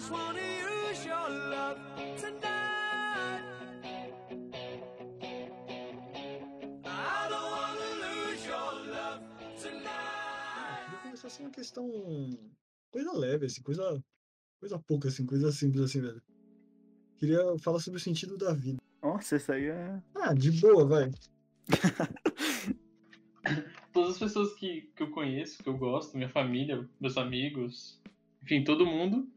[0.00, 1.78] just wanna use your love
[2.16, 3.42] tonight.
[6.86, 9.20] I don't wanna lose your love
[9.60, 10.86] tonight.
[10.86, 11.86] Queria começar assim uma questão.
[12.90, 14.02] Coisa leve, assim, coisa.
[14.58, 16.22] Coisa pouca, assim, coisa simples, assim, velho.
[17.18, 18.80] Queria falar sobre o sentido da vida.
[19.02, 20.02] Nossa, isso aí é.
[20.14, 21.10] Ah, de boa, vai.
[23.92, 28.00] Todas as pessoas que, que eu conheço, que eu gosto, minha família, meus amigos,
[28.42, 29.28] enfim, todo mundo,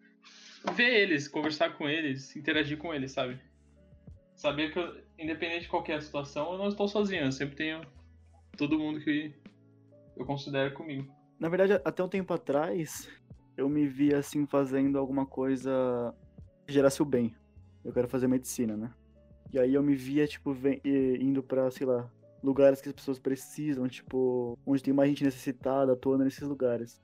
[0.72, 3.40] ver eles, conversar com eles, interagir com eles, sabe?
[4.36, 7.82] Saber que, eu, independente de qualquer situação, eu não estou sozinho, eu sempre tenho
[8.58, 9.34] todo mundo que
[10.16, 11.12] eu considero comigo.
[11.40, 13.10] Na verdade, até um tempo atrás,
[13.58, 16.16] eu me via assim fazendo alguma coisa
[16.66, 17.36] que gerasse o bem.
[17.84, 18.92] Eu quero fazer medicina, né?
[19.52, 22.10] E aí eu me via, tipo, indo pra, sei lá,
[22.42, 27.02] lugares que as pessoas precisam, tipo, onde tem mais gente necessitada, atuando nesses lugares.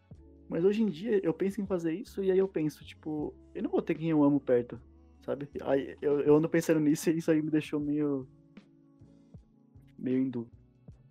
[0.50, 3.64] Mas hoje em dia eu penso em fazer isso e aí eu penso, tipo, eu
[3.64, 4.80] não vou ter quem eu amo perto,
[5.26, 5.50] sabe?
[5.62, 8.26] Aí eu, eu ando pensando nisso e isso aí me deixou meio.
[9.98, 10.58] meio dúvida.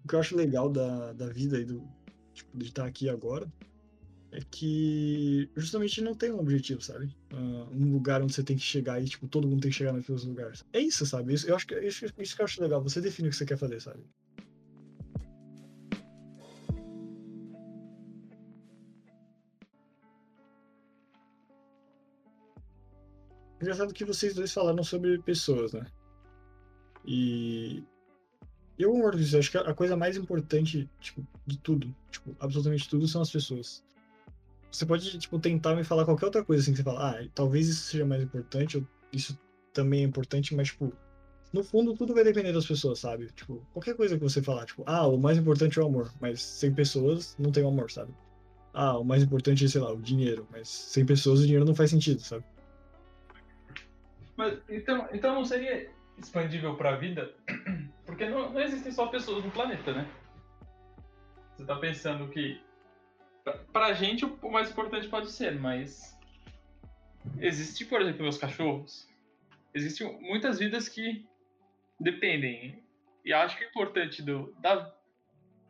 [0.02, 1.86] O que eu acho legal da, da vida e do,
[2.32, 3.46] tipo, de estar aqui agora
[4.32, 7.14] é que justamente não tem um objetivo, sabe?
[7.30, 9.92] Ah, um lugar onde você tem que chegar e, tipo, todo mundo tem que chegar
[9.92, 10.64] naqueles lugares.
[10.72, 11.34] É isso, sabe?
[11.34, 12.83] Isso, eu acho que, isso, isso que eu acho legal.
[12.83, 14.02] Você define o que você quer fazer, sabe?
[23.61, 25.87] Engraçado que vocês dois falaram sobre pessoas, né?
[27.05, 27.83] E
[28.78, 29.34] eu concordo com isso.
[29.34, 33.31] Eu acho que a coisa mais importante, tipo, de tudo, tipo, absolutamente tudo, são as
[33.31, 33.83] pessoas.
[34.70, 37.69] Você pode, tipo, tentar me falar qualquer outra coisa, assim, que você fala, ah, talvez
[37.69, 39.36] isso seja mais importante, ou isso
[39.73, 40.92] também é importante, mas, tipo,
[41.53, 43.29] no fundo, tudo vai depender das pessoas, sabe?
[43.33, 46.42] Tipo, qualquer coisa que você falar, tipo, ah, o mais importante é o amor, mas
[46.42, 48.13] sem pessoas não tem o amor, sabe?
[48.74, 51.74] Ah, o mais importante é, sei lá, o dinheiro, mas sem pessoas o dinheiro não
[51.74, 52.45] faz sentido, sabe?
[54.38, 57.34] Mas então, então não seria expandível pra vida?
[58.06, 60.08] Porque não, não existem só pessoas no planeta, né?
[61.56, 62.62] Você tá pensando que
[63.42, 66.16] pra- pra gente o mais importante pode ser, mas
[67.40, 69.08] existe, por exemplo, meus cachorros.
[69.74, 71.26] Existem muitas vidas que
[71.98, 72.80] dependem.
[73.24, 74.94] E acho que o importante do da,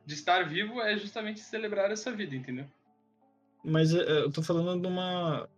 [0.04, 2.66] de estar vivo é justamente celebrar essa vida, entendeu?
[3.64, 5.48] Mas é, eu tô falando de uma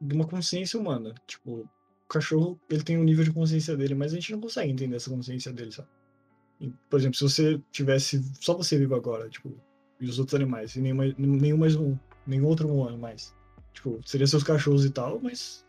[0.00, 1.14] de uma consciência humana.
[1.26, 1.68] Tipo,
[2.12, 5.10] cachorro, ele tem um nível de consciência dele, mas a gente não consegue entender essa
[5.10, 5.88] consciência dele, sabe?
[6.88, 9.52] Por exemplo, se você tivesse só você vivo agora, tipo,
[10.00, 11.96] e os outros animais, e nenhum, nenhum mais um,
[12.26, 13.34] nenhum outro humano mais.
[13.72, 15.66] Tipo, seria seus cachorros e tal, mas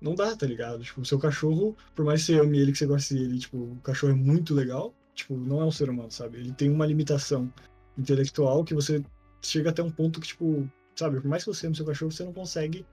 [0.00, 0.82] não dá, tá ligado?
[0.82, 3.80] Tipo, seu cachorro, por mais que você ame ele, que você goste dele, tipo, o
[3.82, 6.38] cachorro é muito legal, tipo, não é um ser humano, sabe?
[6.38, 7.52] Ele tem uma limitação
[7.96, 9.04] intelectual que você
[9.40, 12.24] chega até um ponto que, tipo, sabe, por mais que você ame seu cachorro, você
[12.24, 12.84] não consegue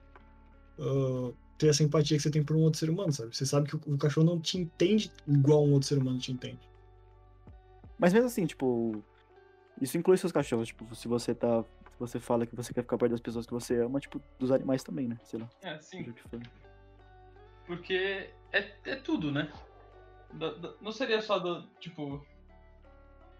[0.78, 3.36] ah, ter essa empatia que você tem por um outro ser humano, sabe?
[3.36, 6.32] Você sabe que o, o cachorro não te entende igual um outro ser humano te
[6.32, 6.58] entende.
[7.98, 9.04] Mas mesmo assim, tipo,
[9.78, 11.62] isso inclui seus cachorros, tipo, se você tá.
[11.62, 14.50] Se você fala que você quer ficar perto das pessoas que você ama, tipo, dos
[14.50, 15.18] animais também, né?
[15.22, 16.10] Sei lá, É, sim.
[17.66, 19.52] Porque é, é tudo, né?
[20.32, 22.24] Da- da- não seria só do, tipo,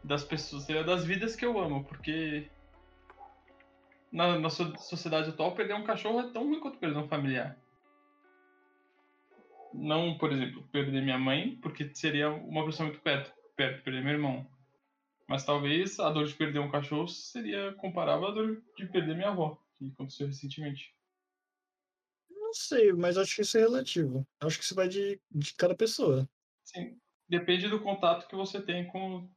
[0.04, 2.50] das pessoas, seria das vidas que eu amo, porque
[4.12, 7.56] na, na so- sociedade atual perder um cachorro é tão ruim quanto perder um familiar.
[9.72, 14.12] Não, por exemplo, perder minha mãe, porque seria uma pessoa muito perto, perto, perder meu
[14.12, 14.50] irmão.
[15.28, 19.28] Mas talvez a dor de perder um cachorro seria comparável à dor de perder minha
[19.28, 20.92] avó, que aconteceu recentemente.
[22.28, 24.26] Não sei, mas acho que isso é relativo.
[24.40, 26.28] Acho que isso vai de, de cada pessoa.
[26.64, 26.98] Sim,
[27.28, 29.30] depende do contato que você tem com,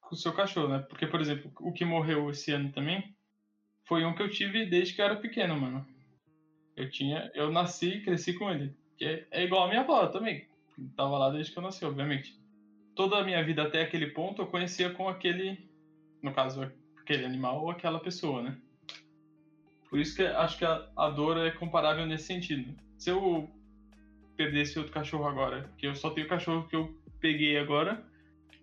[0.00, 0.80] com o seu cachorro, né?
[0.80, 3.16] Porque, por exemplo, o que morreu esse ano também
[3.84, 5.86] foi um que eu tive desde que eu era pequeno, mano.
[6.74, 8.76] Eu tinha, eu nasci e cresci com ele.
[8.96, 10.46] Que é, igual a minha avó também.
[10.74, 12.38] que Tava lá desde que eu nasci, obviamente.
[12.94, 15.58] Toda a minha vida até aquele ponto eu conhecia com aquele,
[16.22, 18.56] no caso, aquele animal ou aquela pessoa, né?
[19.88, 22.74] Por isso que acho que a, a dor é comparável nesse sentido.
[22.98, 23.48] Se eu
[24.36, 28.04] perdesse outro cachorro agora, que eu só tenho o cachorro que eu peguei agora,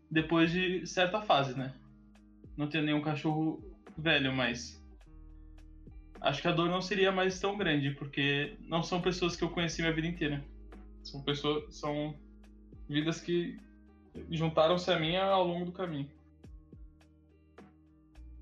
[0.10, 1.74] depois de certa fase, né?
[2.58, 3.64] Não tenho nenhum cachorro
[3.98, 4.83] velho, mas
[6.24, 9.50] acho que a dor não seria mais tão grande, porque não são pessoas que eu
[9.50, 10.44] conheci minha vida inteira.
[11.04, 12.16] São pessoas, são
[12.88, 13.60] vidas que
[14.32, 16.10] juntaram-se a mim ao longo do caminho.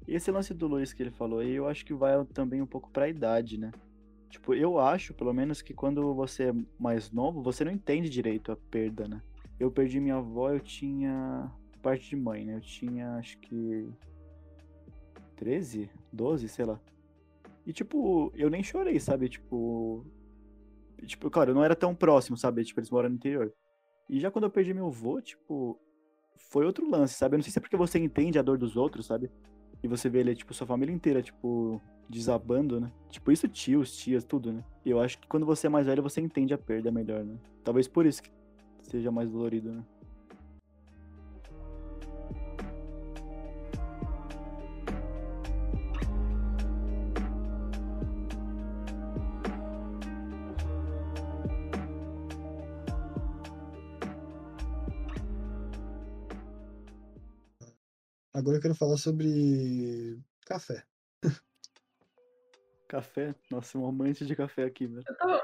[0.08, 2.90] Esse lance do Luiz que ele falou aí, eu acho que vai também um pouco
[2.92, 3.72] pra idade, né?
[4.30, 8.52] Tipo, eu acho, pelo menos, que quando você é mais novo, você não entende direito
[8.52, 9.22] a perda, né?
[9.60, 11.52] Eu perdi minha avó, eu tinha
[11.82, 12.56] parte de mãe, né?
[12.56, 13.90] Eu tinha, acho que
[15.36, 16.80] 13, 12, sei lá.
[17.66, 19.30] E tipo, eu nem chorei, sabe?
[19.30, 20.06] Tipo,
[21.06, 22.64] Tipo, claro, eu não era tão próximo, sabe?
[22.64, 23.52] Tipo, eles moram no interior.
[24.10, 25.80] E já quando eu perdi meu avô, tipo,
[26.38, 27.36] foi outro lance, sabe?
[27.36, 29.30] Eu não sei se é porque você entende a dor dos outros, sabe?
[29.82, 32.92] E você vê ele, tipo, sua família inteira, tipo, desabando, né?
[33.10, 34.64] Tipo, isso tios, tias, tudo, né?
[34.86, 37.36] E eu acho que quando você é mais velho, você entende a perda melhor, né?
[37.64, 38.32] Talvez por isso que
[38.82, 39.84] seja mais dolorido, né?
[58.42, 60.84] Agora eu quero falar sobre café.
[62.90, 63.36] Café?
[63.52, 65.04] Nossa, um amante de café aqui, velho.
[65.08, 65.44] Eu tava,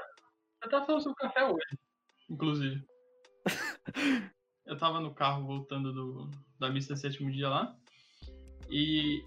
[0.64, 1.78] eu tava falando sobre café hoje,
[2.28, 2.84] inclusive.
[4.66, 7.78] eu tava no carro voltando do, da missa do sétimo dia lá.
[8.68, 9.24] E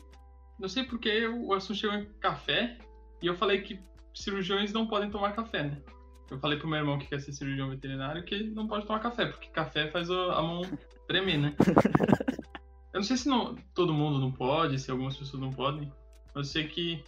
[0.59, 2.77] não sei porque o assunto chegou em café.
[3.23, 3.81] E eu falei que
[4.13, 5.81] cirurgiões não podem tomar café, né?
[6.29, 8.99] Eu falei pro meu irmão que quer ser cirurgião veterinário que ele não pode tomar
[8.99, 10.63] café, porque café faz a mão
[11.07, 11.55] tremer, né?
[12.93, 15.93] Eu não sei se não, todo mundo não pode, se algumas pessoas não podem,
[16.35, 17.05] mas eu sei que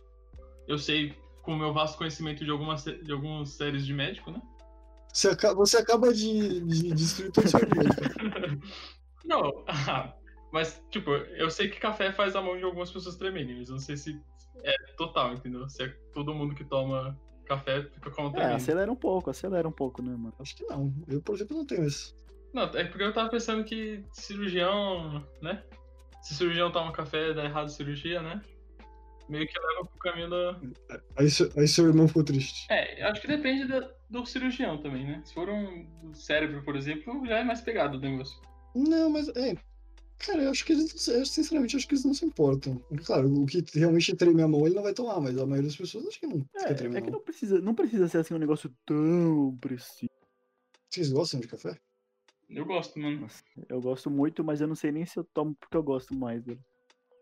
[0.69, 4.40] eu sei com o meu vasto conhecimento de algumas de algumas séries de médico, né?
[5.12, 7.61] Você, aca- você acaba de, de destruir todo o seu.
[9.25, 9.64] Não,
[10.52, 13.75] mas tipo, eu sei que café faz a mão de algumas pessoas tremerem, mas eu
[13.75, 14.20] não sei se
[14.62, 15.69] é total, entendeu?
[15.69, 18.56] Se é todo mundo que toma café fica com a mão É, tremendo.
[18.56, 20.34] acelera um pouco, acelera um pouco, né, mano?
[20.38, 20.94] Acho que não.
[21.08, 22.14] Eu, por exemplo, não tenho isso.
[22.53, 25.63] Não, é porque eu tava pensando que cirurgião, né?
[26.23, 28.41] Se cirurgião toma café, dá errado a cirurgia, né?
[29.29, 30.61] Meio que leva pro caminho da.
[31.17, 32.67] Aí, seu- aí seu irmão ficou triste.
[32.71, 35.23] É, eu acho que depende da- do cirurgião também, né?
[35.25, 38.39] Se for um cérebro, por exemplo, já é mais pegado o negócio.
[38.75, 39.55] Não, mas é.
[40.19, 40.93] Cara, eu acho que eles,
[41.27, 42.81] sinceramente, acho que eles não se importam.
[43.05, 45.77] Claro, o que realmente treme a mão ele não vai tomar, mas a maioria das
[45.77, 48.73] pessoas acho que não É, é que não precisa, não precisa ser assim um negócio
[48.87, 50.11] tão preciso.
[50.89, 51.77] Vocês gostam de café?
[52.55, 53.27] Eu gosto, mano.
[53.69, 56.45] Eu gosto muito, mas eu não sei nem se eu tomo porque eu gosto mais,
[56.45, 56.61] velho.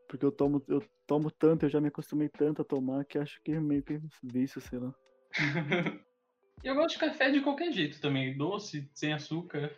[0.09, 3.41] Porque eu tomo, eu tomo tanto, eu já me acostumei tanto a tomar que acho
[3.43, 4.93] que é meio que vício, sei lá.
[6.65, 8.37] eu gosto de café de qualquer jeito também.
[8.37, 9.73] Doce, sem açúcar.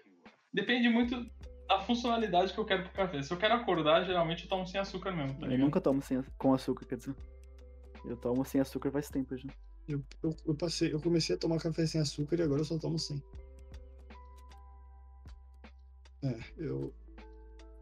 [0.52, 1.26] Depende muito
[1.68, 3.22] da funcionalidade que eu quero pro café.
[3.22, 5.64] Se eu quero acordar, geralmente eu tomo sem açúcar mesmo, tá Eu ligado?
[5.66, 7.14] nunca tomo sem, com açúcar, quer dizer.
[8.04, 9.48] Eu tomo sem açúcar faz tempo já.
[9.88, 12.78] Eu, eu, eu passei, eu comecei a tomar café sem açúcar e agora eu só
[12.78, 13.22] tomo sem.
[16.22, 16.92] É, eu,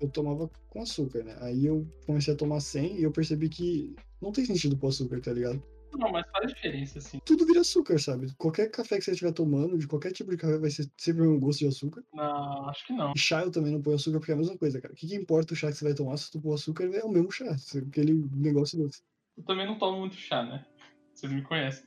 [0.00, 1.36] eu tomava com açúcar, né?
[1.40, 5.20] Aí eu comecei a tomar sem e eu percebi que não tem sentido pôr açúcar,
[5.20, 5.62] tá ligado?
[5.98, 7.18] Não, mas faz diferença, assim.
[7.24, 8.32] Tudo vira açúcar, sabe?
[8.38, 11.38] Qualquer café que você estiver tomando, de qualquer tipo de café, vai ser sempre um
[11.38, 12.02] gosto de açúcar.
[12.14, 13.12] Não, acho que não.
[13.14, 14.94] E chá eu também não ponho açúcar porque é a mesma coisa, cara.
[14.94, 17.02] O que, que importa o chá que você vai tomar se tu pôr açúcar é
[17.04, 17.56] o mesmo chá,
[17.88, 19.02] aquele negócio doce.
[19.36, 20.64] Eu também não tomo muito chá, né?
[21.12, 21.84] Vocês me conhecem.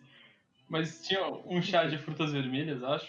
[0.70, 3.08] Mas tinha um chá de frutas vermelhas, acho.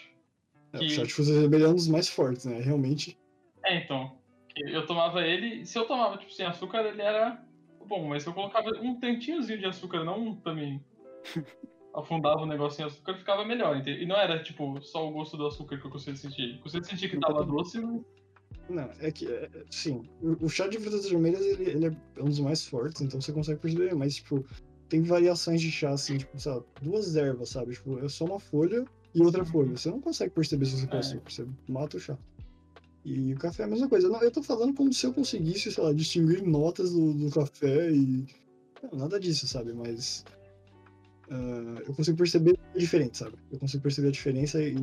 [0.73, 2.61] É, Que- O chá de frutas vermelhas é um dos mais fortes, né?
[2.61, 3.17] Realmente.
[3.65, 4.17] É, então.
[4.57, 7.43] Eu tomava ele, se eu tomava, tipo, sem açúcar, ele era
[7.85, 10.83] bom, mas se eu colocava um tantinhozinho de açúcar, não também
[11.93, 13.77] afundava o negócio em açúcar, ficava melhor.
[13.77, 16.55] ente- E não era, tipo, só o gosto do açúcar que eu conseguia sentir.
[16.55, 18.01] Eu conseguia sentir que tava doce, mas
[18.69, 22.21] Não, é que, é, é, sim, o, o chá de frutas vermelhas, ele, ele é
[22.21, 24.45] um dos mais fortes, então você consegue perceber, mas, tipo,
[24.87, 27.73] tem variações de chá, assim, tipo, sabe, duas ervas, sabe?
[27.73, 29.75] Tipo, é só uma folha e outra folha.
[29.75, 30.99] Você não consegue perceber se você É.
[30.99, 32.17] açúcar, você mata o chá.
[33.05, 34.09] E o café é a mesma coisa.
[34.09, 37.91] Não, eu tô falando como se eu conseguisse, sei lá, distinguir notas do, do café
[37.91, 38.25] e.
[38.81, 39.73] Não, nada disso, sabe?
[39.73, 40.25] Mas.
[41.29, 43.37] ah, eu consigo perceber diferente, sabe?
[43.51, 44.73] Eu consigo perceber a diferença e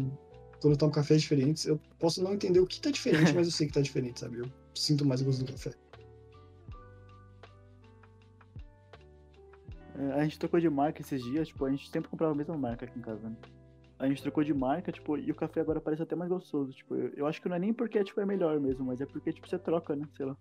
[0.60, 3.52] quando eu tomo cafés diferentes, eu posso não entender o que tá diferente, mas eu
[3.52, 4.38] sei que tá diferente, sabe?
[4.38, 5.72] Eu sinto mais o gosto do café.
[9.98, 12.56] É, a gente trocou de marca esses dias, tipo, a gente sempre comprava a mesma
[12.56, 13.36] marca aqui em casa, né?
[14.02, 16.72] A gente trocou de marca, tipo, e o café agora parece até mais gostoso.
[16.72, 19.06] Tipo, eu, eu acho que não é nem porque tipo, é melhor mesmo, mas é
[19.06, 20.04] porque, tipo, você troca, né?
[20.16, 20.36] Sei lá.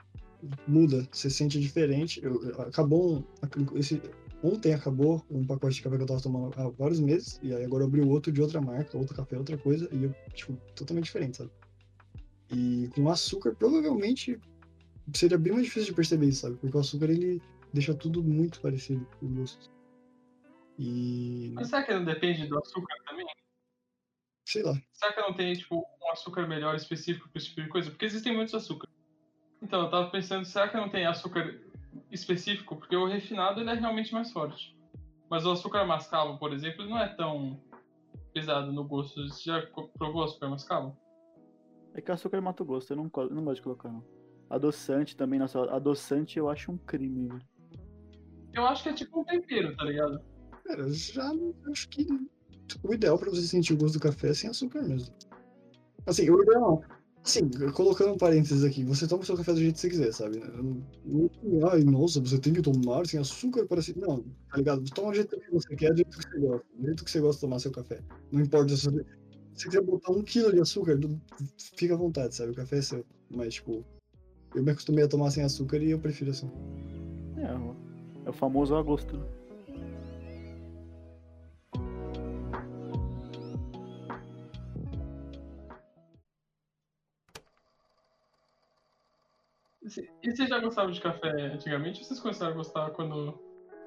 [0.68, 2.20] Muda, você sente diferente.
[2.24, 4.02] Eu, eu- acabou um, esse,
[4.42, 7.64] ontem acabou um pacote de café que eu tava tomando há vários meses, e aí
[7.64, 11.04] agora eu abri outro de outra marca, outro café, outra coisa, e eu, tipo, totalmente
[11.06, 11.52] diferente, sabe?
[12.50, 14.40] E com açúcar, provavelmente
[15.14, 16.56] seria bem mais difícil de perceber isso, sabe?
[16.58, 17.40] Porque o açúcar ele
[17.72, 19.70] deixa tudo muito parecido com o gosto.
[20.80, 23.28] E Mas será que não depende do açúcar também?
[24.52, 24.74] Sei lá.
[24.94, 27.90] Será que não tem, tipo, um açúcar melhor específico para esse tipo de coisa?
[27.90, 28.94] Porque existem muitos açúcares.
[29.62, 31.60] Então, eu tava pensando, será que não tem açúcar
[32.12, 32.76] específico?
[32.76, 34.76] Porque o refinado ele é realmente mais forte.
[35.30, 37.62] Mas o açúcar mascavo, por exemplo, ele não é tão
[38.34, 39.28] pesado no gosto.
[39.30, 39.62] Você já
[39.98, 40.98] provou açúcar mascavo?
[41.94, 44.04] É que o açúcar mata o gosto, eu não, co- não gosto de colocar, não.
[44.50, 47.42] Adoçante também, nossa, adoçante eu acho um crime, velho.
[48.54, 50.22] Eu acho que é tipo um tempero, tá ligado?
[50.66, 51.32] Cara, já
[51.72, 52.06] acho que
[52.84, 55.14] o ideal pra você sentir o gosto do café é sem açúcar mesmo.
[56.06, 57.02] Assim, o ideal não.
[57.24, 60.12] Sim, colocando um parênteses aqui, você toma o seu café do jeito que você quiser,
[60.12, 60.42] sabe?
[61.72, 63.98] Ai, nossa, você tem que tomar sem açúcar para se.
[63.98, 64.84] Não, tá ligado?
[64.86, 66.66] Toma do jeito que você quer, do jeito que você gosta.
[66.76, 68.00] Do jeito que você gosta de tomar seu café.
[68.32, 69.06] Não importa se você.
[69.54, 70.98] Se quiser botar um quilo de açúcar,
[71.76, 72.54] fica à vontade, sabe?
[72.54, 73.06] O café é seu.
[73.30, 73.86] Mas, tipo,
[74.56, 76.50] eu me acostumei a tomar sem açúcar e eu prefiro assim.
[77.38, 79.16] É, é o famoso agosto.
[79.16, 79.41] né?
[90.32, 93.38] E vocês já gostavam de café antigamente ou vocês começaram a gostar quando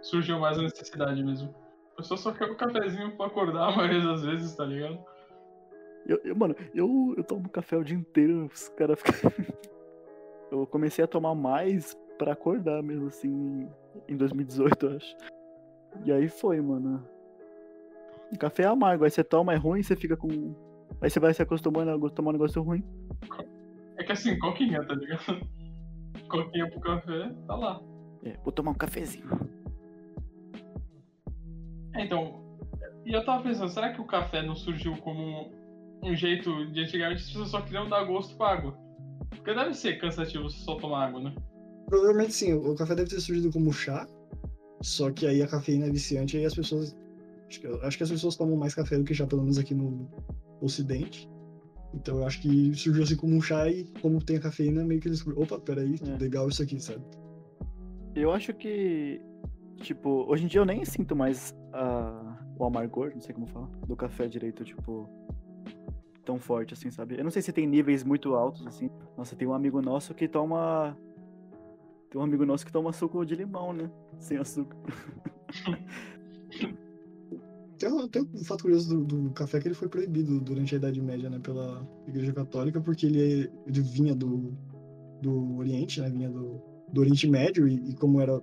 [0.02, 1.54] surgiu mais a necessidade mesmo?
[1.94, 4.98] A pessoa só quer o cafezinho pra acordar a maioria das vezes, tá ligado?
[6.06, 9.30] Eu, eu- mano, eu, eu tomo café o dia inteiro, os caras ficam.
[10.52, 13.66] eu comecei a tomar mais pra acordar mesmo, assim,
[14.06, 15.16] em 2018, eu acho.
[16.04, 17.08] E aí foi, mano.
[18.30, 20.54] O café é amargo, aí você toma, é ruim, você fica com.
[21.00, 22.84] Aí você vai se acostumando a tomar um negócio ruim.
[23.96, 25.53] É que assim, coquinha, tá ligado?
[26.34, 27.80] Coquinha pro café, tá lá.
[28.24, 29.28] É, vou tomar um cafezinho.
[31.94, 32.40] É, então,
[33.06, 35.52] e eu tava pensando, será que o café não surgiu como
[36.02, 38.76] um, jeito de antigamente as pessoas só queriam dar gosto pra água?
[39.30, 41.34] Porque deve ser cansativo você só tomar água, né?
[41.86, 44.04] Provavelmente sim, o café deve ter surgido como chá,
[44.82, 46.96] só que aí a cafeína é viciante e aí as pessoas.
[47.48, 49.72] Acho que, acho que as pessoas tomam mais café do que chá, pelo menos aqui
[49.72, 50.08] no
[50.60, 51.28] Ocidente.
[51.94, 55.00] Então eu acho que surgiu assim como um chá e como tem a cafeína, meio
[55.00, 55.26] que eles.
[55.26, 56.18] Opa, peraí, É.
[56.18, 57.02] legal isso aqui, sabe?
[58.14, 59.20] Eu acho que,
[59.76, 63.68] tipo, hoje em dia eu nem sinto mais a, o amargor, não sei como falar,
[63.86, 65.08] do café direito, tipo,
[66.24, 67.16] tão forte assim, sabe?
[67.18, 68.90] Eu não sei se tem níveis muito altos, assim.
[69.16, 70.96] Nossa, tem um amigo nosso que toma.
[72.10, 73.90] Tem um amigo nosso que toma suco de limão, né?
[74.18, 74.76] Sem açúcar.
[77.78, 81.00] Tem tem um fato curioso do, do café que ele foi proibido durante a Idade
[81.00, 84.52] Média, né, pela Igreja Católica, porque ele, ele vinha do,
[85.20, 86.60] do Oriente, né, vinha do,
[86.92, 88.40] do Oriente Médio, e, e como era,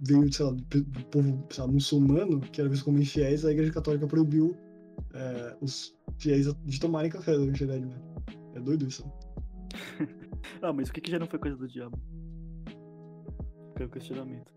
[0.00, 3.72] veio, sei lá, do, povo sei lá, muçulmano, que era visto como infiéis, a Igreja
[3.72, 4.56] Católica proibiu
[5.14, 8.04] é, os fiéis de tomarem café durante a Idade Média.
[8.54, 9.04] É doido isso.
[10.62, 11.98] Ah, mas o que, que já não foi coisa do diabo?
[13.78, 14.54] O questionamento.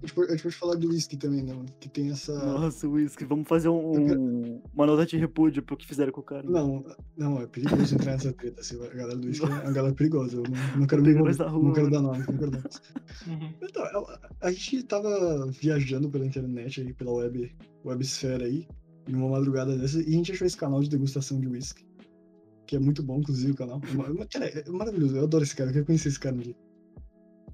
[0.00, 2.32] A gente pode, a gente pode falar do whisky também, né, que tem essa...
[2.32, 6.24] Nossa, whisky, vamos fazer um, um- uma nota de repúdio pro que fizeram com o
[6.24, 6.48] cara.
[6.48, 6.84] Não,
[7.16, 10.36] não, é perigoso entrar nessa treta, assim, a galera do whisky é uma galera perigosa,
[10.36, 12.50] eu não, não quero me envolver, nós na não rua, quero dar nome, não quero
[12.52, 12.64] dar.
[13.26, 13.54] Uhum.
[13.60, 18.68] Então, a, a gente tava viajando pela internet aí, pela web, websfera aí,
[19.08, 21.84] em uma madrugada dessa, e a gente achou esse canal de degustação de whisky.
[22.66, 23.80] Que é muito bom, inclusive, o canal.
[23.82, 26.54] É Cara, é maravilhoso, eu adoro esse cara, eu quero conhecer esse cara um dia.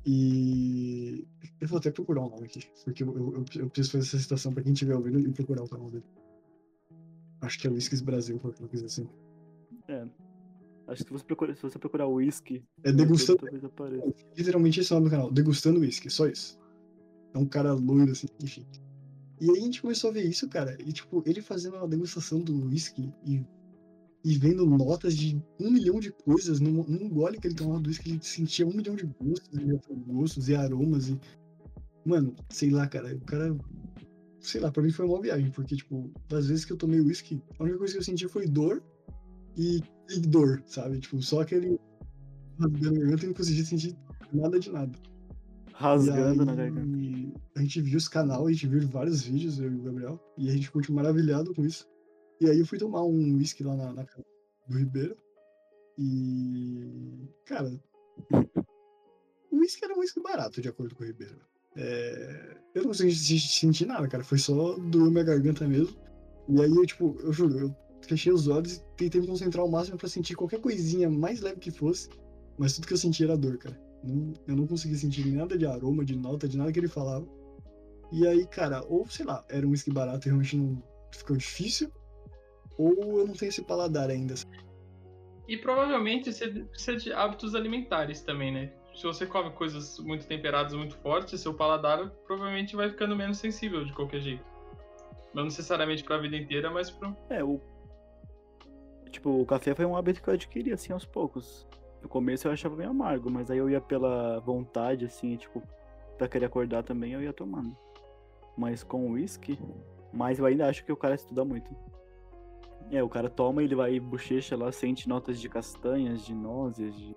[0.07, 1.27] E
[1.61, 4.53] eu vou até procurar o nome aqui, porque eu, eu, eu- preciso fazer essa citação
[4.53, 6.05] pra quem estiver ouvindo e procurar o canal dele.
[7.41, 9.09] Acho que é Whiskies Brasil, qualquer coisa assim.
[9.89, 10.07] É.
[10.87, 14.15] Acho que se você procurar, se você procurar whisky, É degustando, apareça.
[14.37, 16.59] Literalmente esse é o nome do canal, Degustando Whisky, só isso.
[17.33, 18.67] É um cara loiro, assim, enfim.
[19.41, 22.41] E aí a gente começou a ver isso, cara, e tipo, ele fazendo uma degustação
[22.41, 23.43] do whisky e,
[24.25, 27.89] e vendo notas de um milhão de coisas, num, num gole que ele tomava do
[27.89, 31.21] whisky, ele sentia um milhão de gostos e gostos e aromas e.
[32.07, 33.55] Mano, sei lá, cara, o cara.
[34.41, 37.43] Sei lá, pra mim foi uma viagem, porque, tipo, das vezes que eu tomei whisky,
[37.59, 38.83] a única coisa que eu senti foi dor
[39.57, 41.01] e, e dor, sabe?
[41.01, 41.79] Tipo, só aquele.
[42.59, 43.97] rasgando a garganta e não conseguia sentir
[44.33, 44.99] nada de nada.
[45.75, 47.41] Rasgando E na aí, garganta.
[47.57, 50.49] A gente viu esse canal, a gente viu vários vídeos, eu e o Gabriel, e
[50.49, 51.87] a gente ficou tipo, maravilhado com isso.
[52.45, 54.23] E aí eu fui tomar um whisky lá na, na casa
[54.69, 55.17] do Ribeiro.
[55.97, 57.27] E.
[57.47, 57.71] Cara.
[59.51, 61.41] O whisky era um whisky barato, de acordo com o Ribeiro.
[61.75, 64.23] É, eu não consegui se- sentir nada, cara.
[64.23, 65.97] Foi só doer minha garganta mesmo.
[66.51, 67.75] E aí eu, tipo, eu juro, eu
[68.07, 71.61] fechei os olhos e tentei me concentrar ao máximo pra sentir qualquer coisinha mais leve
[71.61, 72.11] que fosse.
[72.59, 73.81] Mas tudo que eu senti era dor, cara.
[74.47, 77.27] Eu não consegui sentir nada de aroma, de nota, de nada que ele falava.
[78.13, 81.91] E aí, cara, ou sei lá, era um whisky barato e realmente não ficou difícil,
[82.79, 84.35] ou eu não tenho esse paladar ainda.
[85.47, 88.73] E provavelmente você precisa de hábitos alimentares também, né?
[88.95, 93.85] Se você come coisas muito temperadas, muito fortes, seu paladar provavelmente vai ficando menos sensível
[93.85, 94.45] de qualquer jeito.
[95.35, 97.15] Não necessariamente pra vida inteira, mas pro.
[97.29, 97.61] É, o.
[99.11, 101.67] Tipo, o café foi um hábito que eu adquiri, assim, aos poucos.
[102.01, 105.63] No começo eu achava meio amargo, mas aí eu ia pela vontade, assim, tipo,
[106.17, 107.77] pra querer acordar também, eu ia tomando.
[108.57, 109.59] Mas com o whisky,
[110.13, 111.75] mas eu ainda acho que o cara estuda muito.
[112.95, 117.17] É, o cara toma, ele vai bochecha lá, sente notas de castanhas, de nozes, de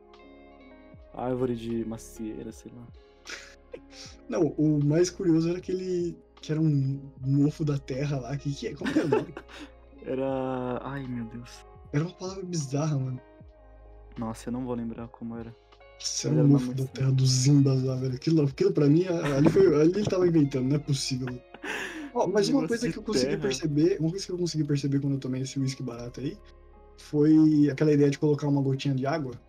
[1.13, 2.87] árvore de macieira, sei lá.
[4.27, 6.17] Não, o mais curioso era aquele.
[6.41, 8.35] que era um mofo da terra lá.
[8.35, 8.73] Que, que é?
[8.73, 9.33] Como que é o nome?
[10.03, 10.79] Era.
[10.81, 11.63] Ai, meu Deus.
[11.93, 13.21] Era uma palavra bizarra, mano.
[14.17, 15.55] Nossa, eu não vou lembrar como era.
[15.99, 18.15] Isso era era um mofo da terra dos Zimbas lá, velho.
[18.15, 21.27] Aquilo, aquilo pra mim, ali, foi, ali ele tava inventando, não é possível.
[22.17, 23.41] Ó, mas uma coisa que eu consegui terra.
[23.41, 26.35] perceber, uma coisa que eu consegui perceber quando eu tomei esse uísque barato aí,
[26.97, 29.39] foi aquela ideia de colocar uma gotinha de água,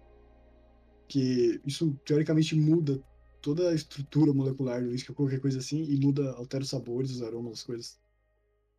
[1.08, 3.02] que isso teoricamente muda
[3.40, 7.10] toda a estrutura molecular do uísque, ou qualquer coisa assim, e muda, altera os sabores,
[7.10, 7.98] os aromas, as coisas.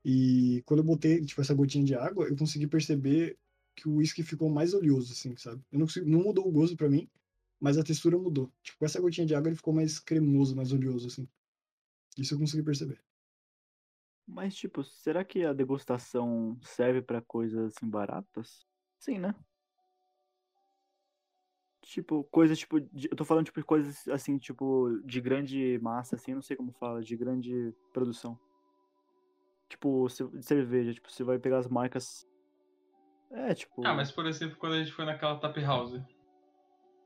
[0.05, 3.39] E quando eu botei, tipo, essa gotinha de água, eu consegui perceber
[3.75, 5.63] que o uísque ficou mais oleoso, assim, sabe?
[5.71, 7.09] Eu não, consegui, não mudou o gosto pra mim,
[7.59, 8.51] mas a textura mudou.
[8.61, 11.27] Tipo, com essa gotinha de água ele ficou mais cremoso, mais oleoso, assim.
[12.15, 12.99] Isso eu consegui perceber.
[14.31, 18.63] Mas, tipo, será que a degustação serve pra coisas assim baratas?
[18.99, 19.33] Sim, né?
[21.81, 22.79] Tipo, coisas tipo.
[22.79, 26.55] de- eu tô falando, tipo, de coisas assim, tipo, de grande massa, assim, não sei
[26.55, 28.39] como fala, de grande produção.
[29.67, 30.07] Tipo,
[30.41, 32.27] cerveja, tipo, você vai pegar as marcas.
[33.31, 33.83] É, tipo.
[33.85, 35.99] Ah, mas por exemplo, quando a gente foi naquela Tap House.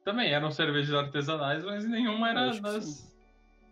[0.04, 3.14] Também eram cervejas artesanais, mas nenhuma Eu era que das.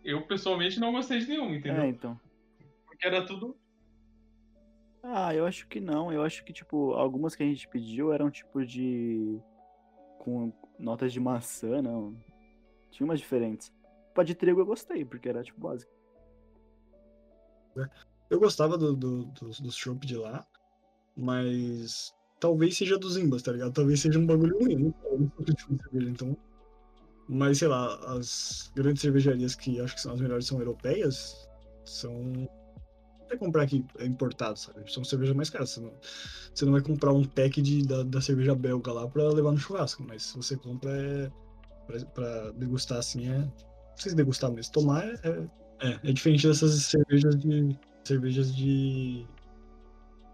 [0.02, 1.82] Eu pessoalmente não gostei de nenhuma, entendeu?
[1.82, 2.18] É, então.
[3.02, 3.56] Porque era tudo.
[5.02, 6.12] Ah, eu acho que não.
[6.12, 9.40] Eu acho que, tipo, algumas que a gente pediu eram tipo de.
[10.20, 12.16] com notas de maçã, não.
[12.92, 13.72] Tinha umas diferentes.
[14.14, 15.90] Pra de trigo eu gostei, porque era tipo básico.
[18.30, 20.46] Eu gostava do, do, dos, dos chopp de lá,
[21.16, 23.72] mas talvez seja dos Imbas, tá ligado?
[23.72, 24.94] Talvez seja um bagulho ruim.
[25.92, 26.36] Então.
[27.28, 31.48] Mas sei lá, as grandes cervejarias que acho que são as melhores são europeias,
[31.84, 32.48] são.
[33.32, 34.92] Vai comprar aqui é importado, sabe?
[34.92, 35.70] São cervejas mais caras.
[35.70, 35.92] Você não,
[36.54, 39.58] você não vai comprar um pack de, da, da cerveja belga lá pra levar no
[39.58, 41.30] churrasco, mas se você compra é.
[41.86, 43.38] Pra, pra degustar assim é.
[43.38, 47.78] Não sei se degustar, mas tomar é, é, é, é diferente dessas cervejas de.
[48.04, 49.26] cervejas de.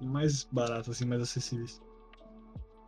[0.00, 1.80] mais baratas, assim, mais acessíveis.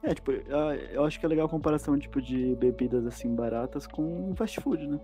[0.03, 4.35] É, tipo, eu acho que é legal a comparação, tipo, de bebidas assim baratas com
[4.35, 4.99] fast food, né?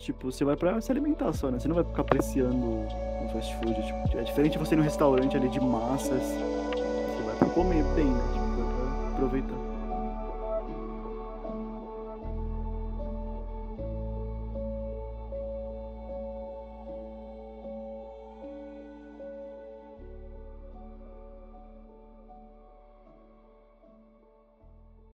[0.00, 1.58] Tipo, você vai pra se alimentar só, né?
[1.58, 3.74] Você não vai ficar apreciando um fast food.
[3.82, 6.22] Tipo, é diferente você ir num restaurante ali de massas.
[6.22, 8.22] Você vai pra comer bem, né?
[8.32, 9.69] Tipo, vai pra aproveitar.